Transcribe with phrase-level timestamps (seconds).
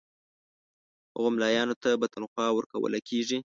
[1.15, 3.37] هغو مُلایانو ته به تنخوا ورکوله کیږي.